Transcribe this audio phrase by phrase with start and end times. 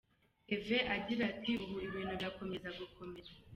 [0.47, 3.31] Kevin agira ati “Ubu ibintu birakomeza gukomera.